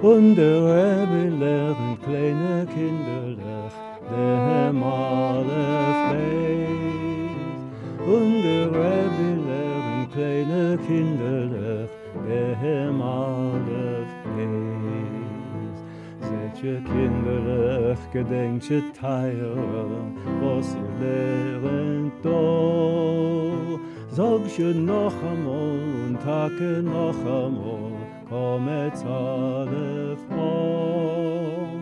[0.03, 3.73] Und der Rebbe lernt kleine Kinderlech,
[4.11, 7.47] der Malef weiß.
[8.07, 10.79] Und der Rebbe lernt kleine
[12.27, 15.79] beim alef peis
[16.27, 23.79] Zet je kinderach gedenkt je teilen, was je leren tol
[24.13, 27.93] Zog je noch amol und take noch amol,
[28.29, 31.81] kom et alef pol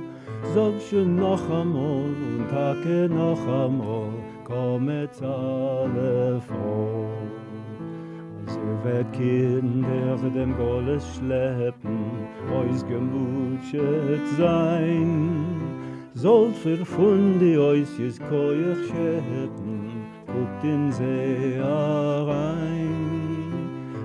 [0.55, 4.13] Zog je noch amol und take noch amol,
[4.45, 7.34] kom et alef pol
[8.83, 11.99] Wird Kinder dem Goles schleppen,
[12.53, 15.55] ois gemutschet sein.
[16.15, 22.93] Sollt verfundi ois jes koiach schäppen, guckt in See rein.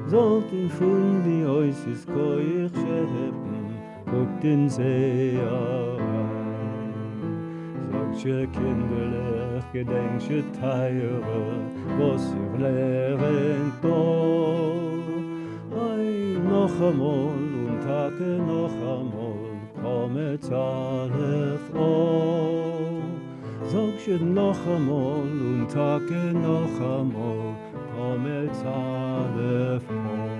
[0.07, 6.09] Sollt in fundi ois jes koiach schäppen, guckt in See rein.
[7.91, 9.38] Sagt ihr kinderlich,
[9.71, 11.21] gedenkt ihr teire,
[11.97, 14.99] was ihr lernt do.
[15.71, 19.39] Ei, noch einmal und Tage noch einmal,
[19.81, 23.01] kommet alles o.
[23.63, 27.55] Sagt ihr noch einmal und Tage noch einmal,
[27.95, 30.38] kommet alles o.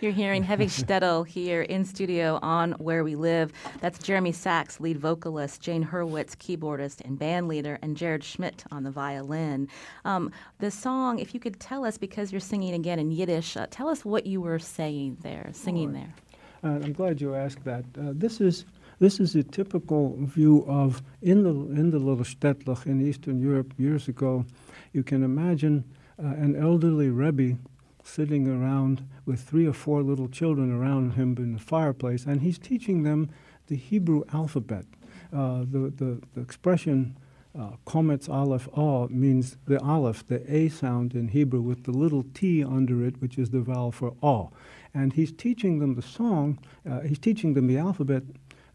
[0.00, 3.52] You're hearing Heavy Shtetl here in studio on Where We Live.
[3.80, 8.84] That's Jeremy Sachs, lead vocalist, Jane Hurwitz, keyboardist and band leader, and Jared Schmidt on
[8.84, 9.68] the violin.
[10.04, 13.66] Um, the song, if you could tell us, because you're singing again in Yiddish, uh,
[13.70, 16.14] tell us what you were saying there, singing there.
[16.62, 17.84] Uh, I'm glad you asked that.
[17.98, 18.64] Uh, this is
[18.98, 23.74] this is a typical view of in the in the little shtetlach in Eastern Europe
[23.76, 24.46] years ago.
[24.92, 25.84] You can imagine
[26.18, 27.58] uh, an elderly rebbe
[28.04, 32.58] sitting around with three or four little children around him in the fireplace, and he's
[32.58, 33.30] teaching them
[33.66, 34.84] the Hebrew alphabet.
[35.32, 37.16] Uh, the, the the expression
[37.58, 42.24] uh, Kometz Aleph A means the Aleph, the A sound in Hebrew, with the little
[42.34, 44.46] T under it, which is the vowel for A.
[44.92, 48.24] And he's teaching them the song, uh, he's teaching them the alphabet.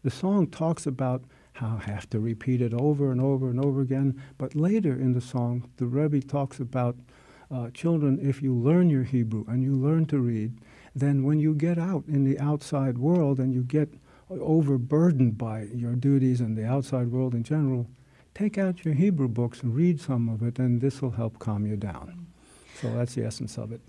[0.02, 3.82] The song talks about how I have to repeat it over and over and over
[3.82, 4.22] again.
[4.38, 6.96] But later in the song, the Rebbe talks about
[7.50, 10.58] uh, children, if you learn your Hebrew and you learn to read,
[10.94, 13.92] then when you get out in the outside world and you get
[14.30, 17.88] overburdened by your duties and the outside world in general,
[18.34, 21.66] take out your Hebrew books and read some of it, and this will help calm
[21.66, 22.26] you down.
[22.80, 23.80] So that's the essence of it.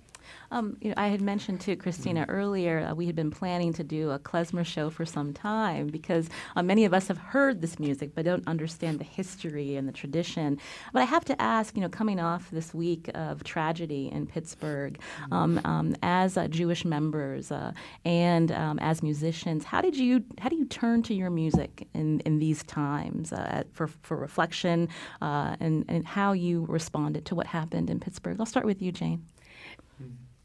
[0.51, 3.83] Um, you know, I had mentioned to Christina earlier uh, we had been planning to
[3.83, 7.79] do a klezmer show for some time because uh, many of us have heard this
[7.79, 10.59] music but don't understand the history and the tradition.
[10.93, 14.99] But I have to ask, you know, coming off this week of tragedy in Pittsburgh,
[15.31, 17.71] um, um, as uh, Jewish members uh,
[18.05, 22.19] and um, as musicians, how did you how do you turn to your music in,
[22.21, 24.89] in these times uh, for for reflection
[25.21, 28.37] uh, and and how you responded to what happened in Pittsburgh?
[28.39, 29.25] I'll start with you, Jane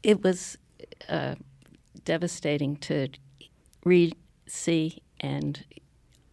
[0.07, 0.57] it was
[1.09, 1.35] uh,
[2.05, 3.09] devastating to
[3.83, 4.15] read,
[4.47, 5.65] see, and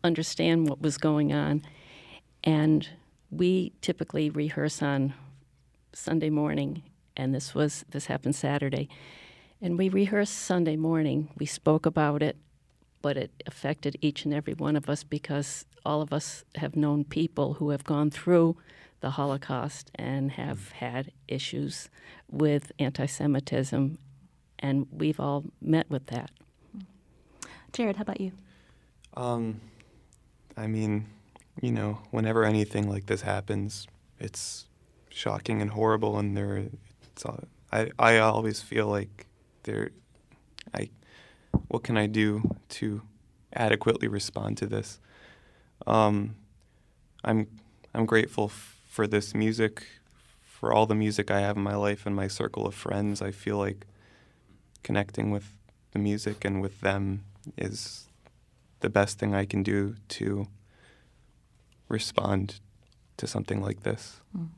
[0.04, 1.60] understand what was going on.
[2.44, 2.88] And
[3.32, 5.12] we typically rehearse on
[5.92, 6.84] Sunday morning,
[7.16, 8.88] and this was this happened Saturday.
[9.60, 11.30] And we rehearsed Sunday morning.
[11.36, 12.36] We spoke about it,
[13.02, 17.02] but it affected each and every one of us because all of us have known
[17.02, 18.56] people who have gone through
[19.04, 21.90] the Holocaust and have had issues
[22.30, 23.98] with anti Semitism,
[24.58, 26.30] and we've all met with that.
[27.74, 28.32] Jared, how about you?
[29.14, 29.60] Um,
[30.56, 31.04] I mean,
[31.60, 33.86] you know, whenever anything like this happens,
[34.18, 34.68] it's
[35.10, 36.64] shocking and horrible, and there,
[37.02, 37.40] it's all,
[37.70, 39.26] I I always feel like
[39.64, 39.90] there,
[40.72, 40.88] I,
[41.68, 43.02] what can I do to
[43.52, 44.98] adequately respond to this?
[45.86, 46.36] Um,
[47.22, 47.48] I'm
[47.94, 48.50] I'm grateful
[48.94, 49.88] for this music,
[50.44, 53.20] for all the music I have in my life and my circle of friends.
[53.20, 53.86] I feel like
[54.84, 55.48] connecting with
[55.90, 57.24] the music and with them
[57.58, 58.06] is
[58.78, 60.46] the best thing I can do to
[61.88, 62.60] respond
[63.16, 64.20] to something like this.
[64.36, 64.50] Mm.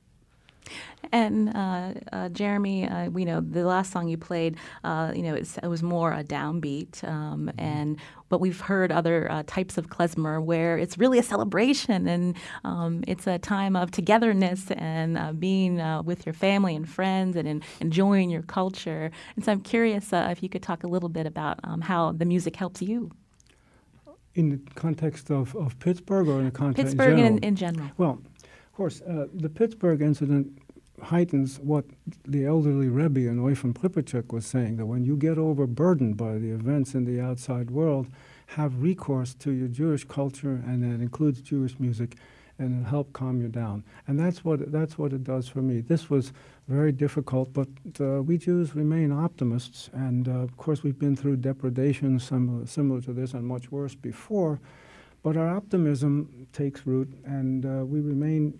[1.13, 5.35] And uh, uh, Jeremy, uh, we know the last song you played, uh, you know,
[5.35, 7.61] it was more a downbeat, um, mm-hmm.
[7.61, 7.97] and
[8.29, 13.05] but we've heard other uh, types of klezmer where it's really a celebration and um,
[13.07, 17.63] it's a time of togetherness and uh, being with your family and friends and in,
[17.79, 19.13] enjoying your culture.
[19.37, 22.25] And so I'm curious if you could talk a little bit about um, how the
[22.25, 23.13] music helps you.
[24.35, 27.37] In the context of, of Pittsburgh or in the context Pittsburgh in general?
[27.37, 27.91] In, in general.
[27.97, 28.21] Well,
[28.77, 30.59] course, uh, the Pittsburgh incident
[31.03, 31.87] heightens what
[32.27, 36.51] the elderly Rebbe and Oyfn Pripetshik was saying, that when you get overburdened by the
[36.51, 38.07] events in the outside world,
[38.49, 42.17] have recourse to your Jewish culture, and that includes Jewish music,
[42.59, 43.83] and it'll help calm you down.
[44.07, 45.81] And that's what that's what it does for me.
[45.81, 46.33] This was
[46.69, 47.69] very difficult, but
[48.01, 53.01] uh, we Jews remain optimists, and uh, of course we've been through depredations similar, similar
[53.03, 54.61] to this and much worse before.
[55.23, 58.59] But our optimism takes root, and uh, we remain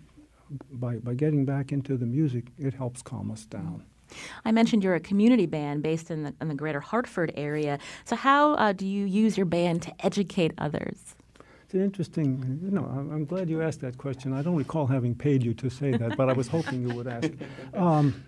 [0.71, 2.45] by by getting back into the music.
[2.57, 3.83] It helps calm us down.
[4.45, 7.77] I mentioned you're a community band based in the, in the greater Hartford area.
[8.05, 11.15] So, how uh, do you use your band to educate others?
[11.67, 14.31] It's an interesting, you know, I'm glad you asked that question.
[14.31, 17.07] I don't recall having paid you to say that, but I was hoping you would
[17.07, 17.29] ask.
[17.73, 18.23] Um,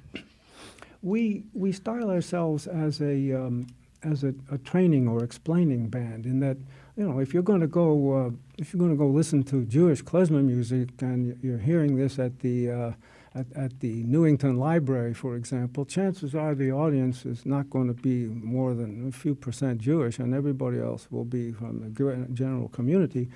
[1.01, 3.67] we, we style ourselves as a, um,
[4.03, 6.57] as a, a, training or explaining band in that,
[6.99, 9.63] you know, if you're going to go, uh, if you're going to go listen to
[9.63, 12.91] Jewish klezmer music and you're hearing this at the, uh,
[13.33, 17.93] at, at the Newington Library, for example, chances are the audience is not going to
[17.93, 22.67] be more than a few percent Jewish, and everybody else will be from the general
[22.67, 23.29] community.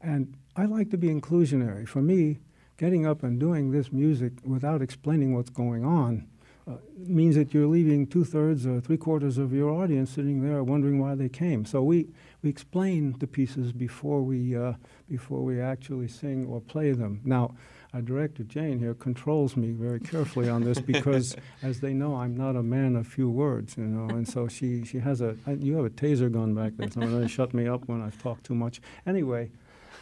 [0.00, 1.86] And I like to be inclusionary.
[1.86, 2.38] For me,
[2.78, 6.26] getting up and doing this music without explaining what's going on
[6.68, 10.62] uh, means that you're leaving two thirds or three quarters of your audience sitting there
[10.62, 11.64] wondering why they came.
[11.64, 12.08] So we,
[12.42, 14.74] we explain the pieces before we, uh,
[15.08, 17.20] before we actually sing or play them.
[17.24, 17.54] Now,
[17.94, 22.36] our director Jane here controls me very carefully on this because, as they know, I'm
[22.36, 25.76] not a man of few words, you know, and so she she has a you
[25.76, 28.54] have a taser gun back there, so to shut me up when I've talked too
[28.54, 28.80] much.
[29.06, 29.50] Anyway,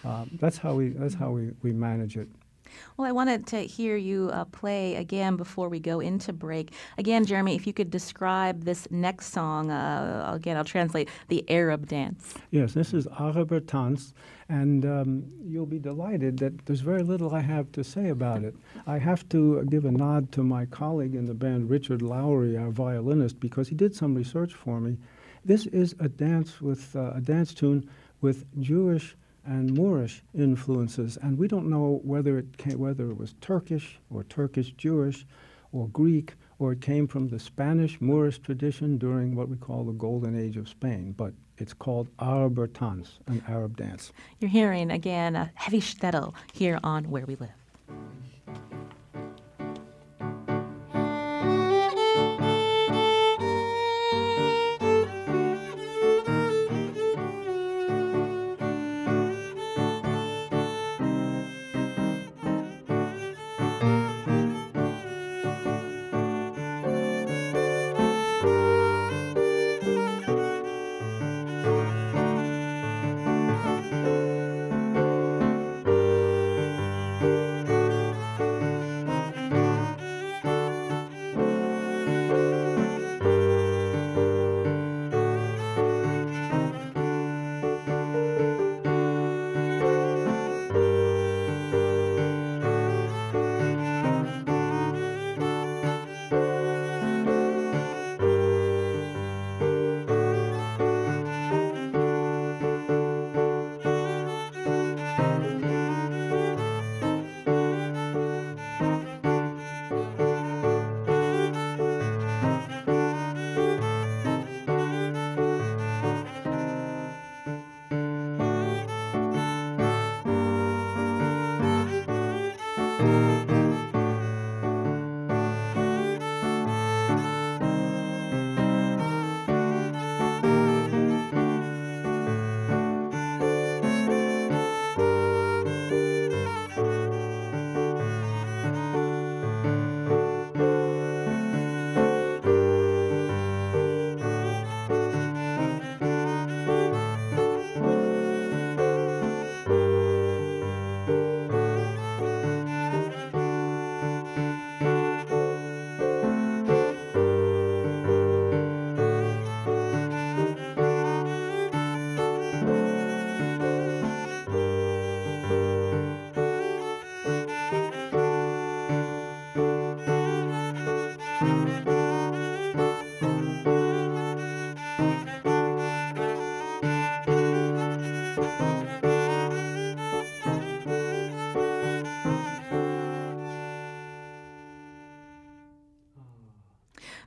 [0.04, 2.28] um, that's how we that's how we, we manage it.
[2.96, 6.72] Well, I wanted to hear you uh, play again before we go into break.
[6.98, 11.86] Again, Jeremy, if you could describe this next song, uh, again, I'll translate the Arab
[11.86, 12.34] dance.
[12.50, 14.14] Yes, this is Araber Tanz,
[14.48, 18.54] and um, you'll be delighted that there's very little I have to say about it.
[18.86, 22.70] I have to give a nod to my colleague in the band, Richard Lowry, our
[22.70, 24.98] violinist, because he did some research for me.
[25.44, 27.88] This is a dance with uh, a dance tune
[28.20, 29.16] with Jewish
[29.50, 34.22] and Moorish influences, and we don't know whether it came, whether it was Turkish or
[34.22, 35.26] Turkish Jewish
[35.72, 39.92] or Greek or it came from the Spanish Moorish tradition during what we call the
[39.92, 41.12] Golden Age of Spain.
[41.16, 44.12] But it's called Araber Tanz, an Arab dance.
[44.38, 47.59] You're hearing again a heavy shtetl here on Where We Live.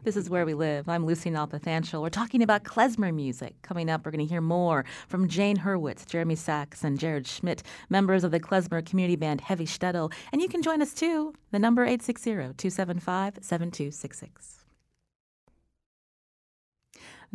[0.03, 0.89] This is Where We Live.
[0.89, 2.01] I'm Lucy Nalpathanchel.
[2.01, 3.55] We're talking about klezmer music.
[3.61, 7.63] Coming up, we're going to hear more from Jane Hurwitz, Jeremy Sachs, and Jared Schmidt,
[7.89, 10.11] members of the klezmer community band Heavy Shtetl.
[10.31, 11.34] And you can join us too.
[11.51, 14.62] The number 860 275 7266.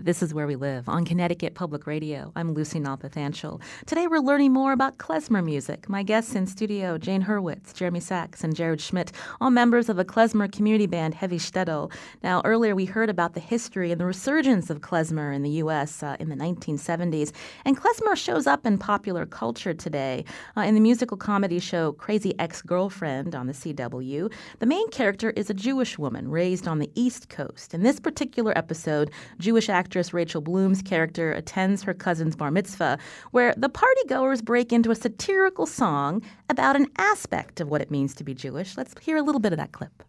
[0.01, 2.31] This is Where We Live on Connecticut Public Radio.
[2.37, 3.61] I'm Lucy Nalpathanchel.
[3.85, 5.89] Today we're learning more about klezmer music.
[5.89, 10.05] My guests in studio, Jane Hurwitz, Jeremy Sachs, and Jared Schmidt, all members of a
[10.05, 11.91] klezmer community band, Heavy Shtetl.
[12.23, 16.01] Now, earlier we heard about the history and the resurgence of klezmer in the U.S.
[16.01, 17.33] Uh, in the 1970s.
[17.65, 20.25] And klezmer shows up in popular culture today.
[20.57, 25.51] Uh, in the musical comedy show Crazy Ex-Girlfriend on the CW, the main character is
[25.51, 27.75] a Jewish woman raised on the East Coast.
[27.75, 32.99] In this particular episode, Jewish actor actress Rachel Bloom's character attends her cousin's bar mitzvah,
[33.31, 36.21] where the partygoers break into a satirical song
[36.51, 38.77] about an aspect of what it means to be Jewish.
[38.77, 40.05] Let's hear a little bit of that clip.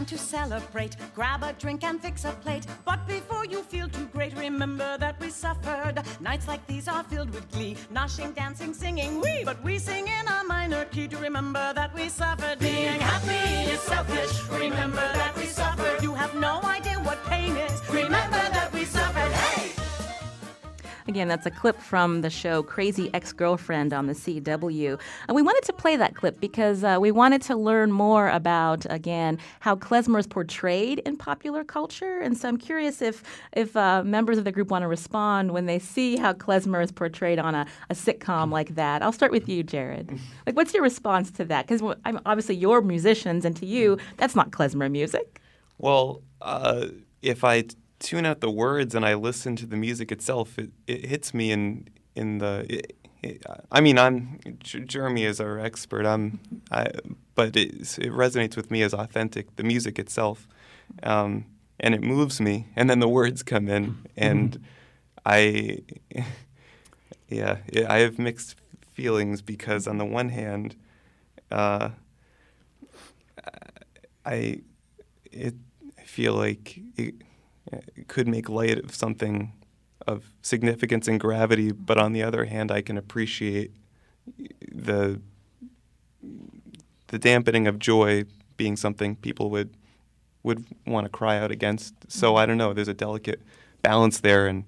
[0.00, 0.96] Time to celebrate.
[1.14, 2.66] Grab a drink and fix a plate.
[2.84, 6.02] But before you feel too great, remember that we suffered.
[6.20, 7.76] Nights like these are filled with glee.
[7.92, 9.44] Noshing, dancing, singing, we.
[9.44, 12.58] But we sing in a minor key to remember that we suffered.
[12.58, 14.34] Being happy is selfish.
[14.50, 16.02] Remember that we suffered.
[16.02, 17.76] You have no idea what pain is.
[17.90, 19.32] Remember that we suffered.
[19.32, 19.69] Hey!
[21.10, 25.00] Again, that's a clip from the show Crazy Ex Girlfriend on the CW.
[25.26, 28.86] And we wanted to play that clip because uh, we wanted to learn more about,
[28.88, 32.20] again, how klezmer is portrayed in popular culture.
[32.20, 35.66] And so I'm curious if, if uh, members of the group want to respond when
[35.66, 39.02] they see how klezmer is portrayed on a, a sitcom like that.
[39.02, 40.16] I'll start with you, Jared.
[40.46, 41.66] Like, what's your response to that?
[41.66, 45.40] Because I'm obviously you're musicians, and to you, that's not klezmer music.
[45.78, 46.86] Well, uh,
[47.22, 47.64] if I
[48.00, 51.52] tune out the words and I listen to the music itself, it, it hits me
[51.52, 52.66] in in the.
[52.68, 56.06] It, it, I mean, I'm Jeremy is our expert.
[56.06, 56.40] I'm,
[56.70, 56.86] I,
[57.34, 59.56] but it, it resonates with me as authentic.
[59.56, 60.48] The music itself,
[61.02, 61.44] um,
[61.78, 62.68] and it moves me.
[62.74, 64.64] And then the words come in, and mm-hmm.
[65.26, 65.82] I,
[67.28, 68.56] yeah, I have mixed
[68.92, 70.76] feelings because on the one hand,
[71.50, 71.90] uh,
[74.24, 74.62] I,
[75.30, 75.54] it,
[75.98, 76.80] I feel like.
[76.96, 77.16] It,
[78.08, 79.52] could make light of something
[80.06, 83.72] of significance and gravity, but on the other hand, I can appreciate
[84.72, 85.20] the
[87.08, 88.24] the dampening of joy
[88.56, 89.74] being something people would
[90.42, 91.94] would want to cry out against.
[92.08, 92.72] So I don't know.
[92.72, 93.40] There's a delicate
[93.82, 94.64] balance there, and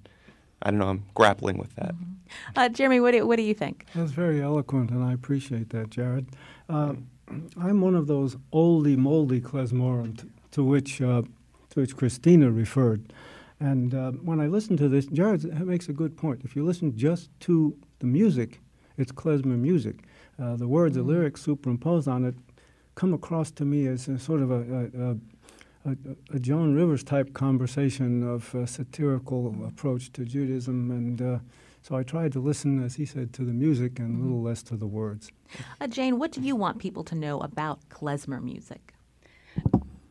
[0.61, 0.89] I don't know.
[0.89, 1.95] I'm grappling with that.
[1.95, 2.13] Mm-hmm.
[2.55, 3.85] Uh, Jeremy, what do, what do you think?
[3.93, 6.27] That's very eloquent, and I appreciate that, Jared.
[6.67, 6.95] Uh,
[7.29, 11.23] I'm one of those oldie moldy klezmorim to, to which uh,
[11.73, 13.11] to which Christina referred.
[13.59, 16.41] And uh, when I listen to this, Jared makes a good point.
[16.43, 18.61] If you listen just to the music,
[18.97, 20.03] it's klezmer music.
[20.39, 21.07] Uh, the words, mm-hmm.
[21.07, 22.35] the lyrics superimposed on it,
[22.95, 24.89] come across to me as a sort of a,
[25.85, 25.95] a, a,
[26.35, 30.91] a Joan Rivers type conversation of a satirical approach to Judaism.
[30.91, 31.39] And uh,
[31.81, 34.47] so I tried to listen, as he said, to the music and a little mm-hmm.
[34.47, 35.31] less to the words.
[35.81, 38.93] Uh, Jane, what do you want people to know about klezmer music?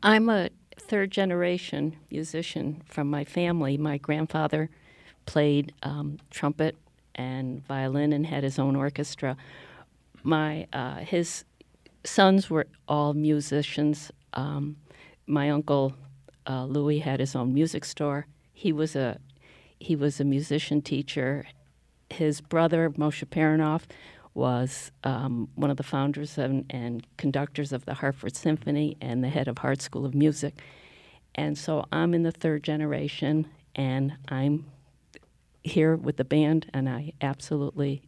[0.02, 3.76] I'm a third generation musician from my family.
[3.76, 4.70] My grandfather
[5.26, 6.76] played um, trumpet
[7.14, 9.36] and violin and had his own orchestra.
[10.22, 11.44] My uh, his
[12.04, 14.10] sons were all musicians.
[14.34, 14.76] Um,
[15.26, 15.94] my uncle
[16.46, 18.26] uh, Louis had his own music store.
[18.52, 19.18] He was a
[19.78, 21.46] he was a musician teacher.
[22.10, 23.82] His brother Moshe Paranov
[24.34, 29.28] was um, one of the founders and, and, conductors of the Hartford Symphony and the
[29.28, 30.62] head of Hartt School of Music.
[31.34, 34.66] And so I'm in the third generation, and I'm
[35.62, 38.02] here with the band, and I absolutely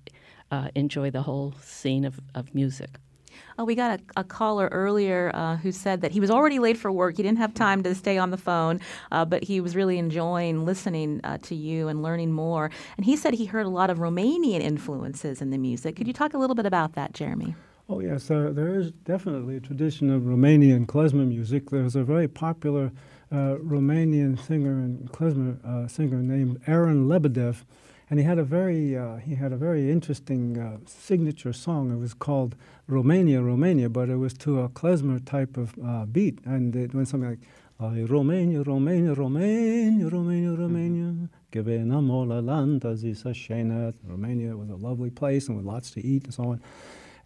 [0.51, 2.91] uh, enjoy the whole scene of, of music.
[3.59, 6.77] Oh, we got a, a caller earlier uh, who said that he was already late
[6.77, 7.17] for work.
[7.17, 8.81] He didn't have time to stay on the phone,
[9.13, 12.71] uh, but he was really enjoying listening uh, to you and learning more.
[12.97, 15.97] And he said he heard a lot of Romanian influences in the music.
[15.97, 17.55] Could you talk a little bit about that, Jeremy?
[17.89, 18.31] Oh, yes.
[18.31, 21.69] Uh, there is definitely a tradition of Romanian klezmer music.
[21.69, 22.93] There's a very popular
[23.31, 27.65] uh, Romanian singer and klezmer uh, singer named Aaron Lebedev
[28.11, 31.91] and he had a very uh, he had a very interesting uh, signature song.
[31.91, 36.39] It was called Romania, Romania, but it was to a klezmer type of uh, beat,
[36.45, 37.41] and it went something like.
[37.81, 41.29] Romania, Romania, Romania, Romania, Romania.
[44.07, 46.61] Romania was a lovely place and with lots to eat and so on.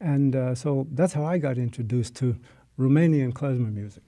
[0.01, 2.37] And uh, so that's how I got introduced to
[2.79, 4.03] Romanian klezmer music.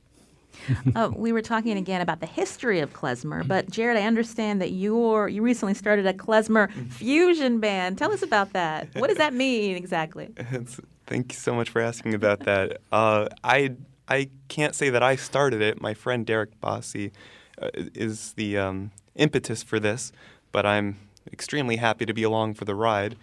[0.95, 4.71] uh, we were talking again about the history of klezmer, but Jared, I understand that
[4.71, 7.99] you're you recently started a klezmer fusion band.
[7.99, 8.89] Tell us about that.
[8.95, 10.29] What does that mean exactly?
[11.07, 12.81] Thank you so much for asking about that.
[12.93, 13.77] Uh, I
[14.09, 15.81] I can't say that I started it.
[15.81, 17.13] My friend Derek Bossy
[17.61, 20.13] uh, is the um, impetus for this,
[20.53, 20.99] but I'm
[21.33, 23.17] extremely happy to be along for the ride.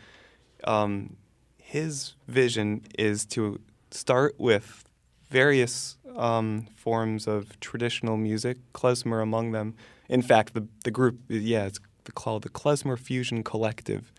[0.64, 1.18] Um,
[1.58, 3.60] his vision is to
[3.92, 4.87] start with
[5.30, 9.76] various um, forms of traditional music, klezmer among them.
[10.10, 11.80] In fact, the the group, yeah, it's
[12.14, 14.12] called the Klezmer Fusion Collective.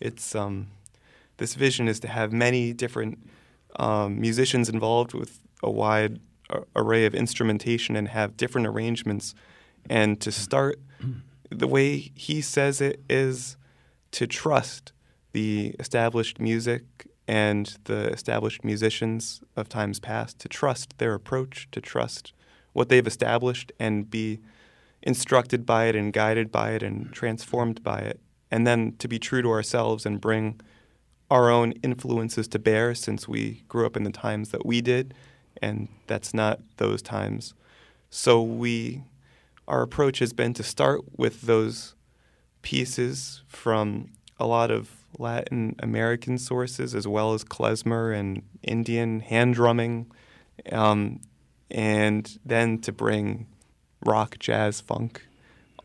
[0.00, 0.68] It's um,
[1.36, 3.18] this vision is to have many different
[3.78, 6.20] um, musicians involved with a wide
[6.74, 9.34] array of instrumentation and have different arrangements,
[9.90, 10.80] and to start
[11.50, 13.56] the way he says it is
[14.12, 14.92] to trust
[15.32, 16.82] the established music
[17.28, 22.32] and the established musicians of times past, to trust their approach, to trust
[22.72, 24.38] what they've established and be
[25.02, 28.20] instructed by it and guided by it and transformed by it,
[28.50, 30.60] and then to be true to ourselves and bring
[31.30, 35.14] our own influences to bear since we grew up in the times that we did,
[35.60, 37.54] and that's not those times.
[38.10, 39.02] So we
[39.68, 41.94] our approach has been to start with those
[42.62, 49.54] pieces from a lot of Latin American sources as well as klezmer and Indian hand
[49.54, 50.10] drumming,
[50.72, 51.20] um,
[51.70, 53.46] and then to bring
[54.04, 55.25] rock, jazz, funk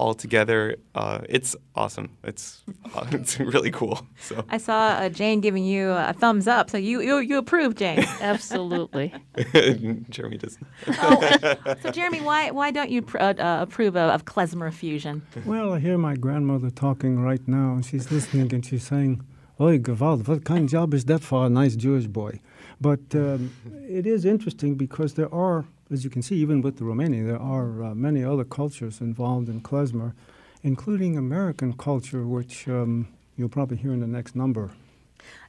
[0.01, 0.75] all together.
[0.95, 2.09] Uh, it's awesome.
[2.23, 2.63] It's
[2.95, 3.97] uh, it's really cool.
[4.19, 6.69] So I saw uh, Jane giving you a thumbs up.
[6.71, 7.99] So you you, you approve, Jane?
[8.21, 9.13] Absolutely.
[10.09, 10.65] Jeremy doesn't.
[10.87, 15.21] oh, so Jeremy, why why don't you pr- uh, uh, approve of, of klezmer fusion?
[15.45, 19.21] Well, I hear my grandmother talking right now, and she's listening, and she's saying,
[19.59, 20.27] "Oi, gewalt!
[20.27, 22.33] What kind of job is that for a nice Jewish boy?"
[22.79, 23.51] But um,
[23.99, 27.41] it is interesting because there are as you can see, even with the Romani, there
[27.41, 30.13] are uh, many other cultures involved in klezmer,
[30.63, 34.71] including American culture, which um, you'll probably hear in the next number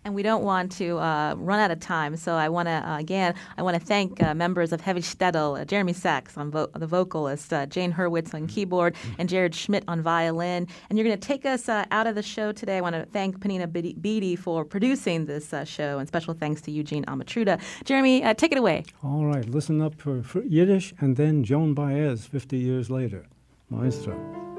[0.04, 2.16] and we don't want to uh, run out of time.
[2.16, 5.60] So I want to uh, again, I want to thank uh, members of Heavy Shtetl,
[5.60, 9.84] uh, Jeremy Sachs on vo- the vocalist, uh, Jane Hurwitz on keyboard, and Jared Schmidt
[9.88, 10.66] on violin.
[10.88, 12.78] And you're going to take us uh, out of the show today.
[12.78, 17.04] I want to thank Panina Beatty for producing this show, and special thanks to Eugene
[17.06, 17.60] Amatruda.
[17.84, 18.84] Jeremy, take it away.
[19.02, 23.26] All right, listen up for, for Yiddish and then Joan Baez 50 years later.
[23.70, 24.51] Maestro.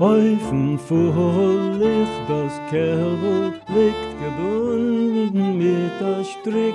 [0.00, 6.74] Häufen ich das Kerbel liegt gebunden mit der Strick.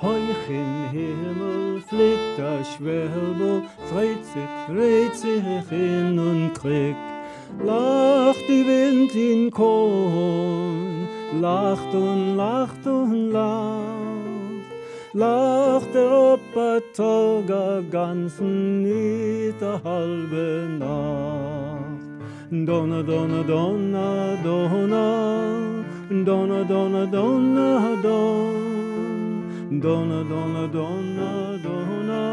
[0.00, 6.96] Heuch in Himmel fliegt der Schwelbel, dreht sich, dreht sich hin und krieg.
[7.62, 14.64] Lacht die Wind in Korn, lacht und lacht und lacht.
[15.12, 16.38] Lacht der
[16.94, 21.85] Tag ganzen nicht der halbe Nacht.
[22.64, 25.84] Donna, donna, donna, donna,
[26.24, 27.54] donna, donna, donna, don,
[29.78, 32.32] donna, donna, donna, donna,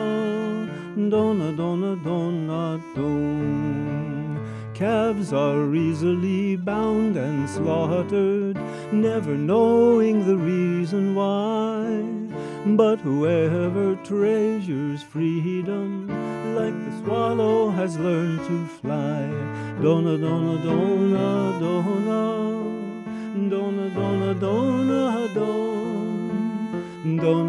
[1.09, 4.39] donna, donna, donna, don.
[4.73, 8.57] Calves are easily bound and slaughtered,
[8.93, 12.22] never knowing the reason why.
[12.65, 16.07] But whoever treasures freedom
[16.55, 19.27] like the swallow has learned to fly.
[19.81, 22.39] Donna, donna, donna, donna,
[23.49, 24.89] donna, donna, donna, donna,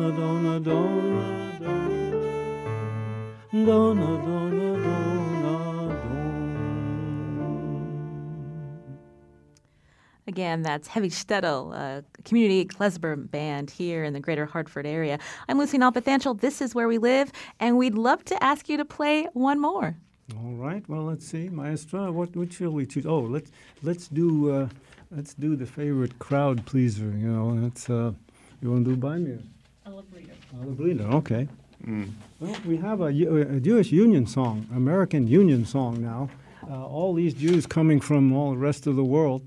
[0.05, 0.91] donna, donna, donna,
[3.53, 5.24] donna, donna, donna,
[10.35, 15.21] Again, that's Heavy Shtetl, a community klezmer band here in the greater Hartford area.
[15.49, 16.41] I'm Lucy Nalpathanchel.
[16.41, 17.31] This is Where We Live,
[17.61, 19.97] and we'd love to ask you to play one more.
[20.37, 20.83] All right.
[20.89, 22.11] Well, let's see, Maestra.
[22.11, 23.07] What, what shall we choose?
[23.07, 23.53] Oh, let's
[23.85, 24.69] let's do uh,
[25.13, 27.15] let's do the favorite crowd pleaser.
[27.17, 28.11] You know, that's uh,
[28.61, 29.39] you want to do by me?
[29.87, 30.33] Alla Brida.
[30.61, 31.05] Alla Brida.
[31.05, 31.47] Okay.
[31.87, 32.11] Mm.
[32.41, 36.29] Well, we have a, a, Jewish Union song, American Union song now.
[36.69, 39.47] Uh, all these Jews coming from all the rest of the world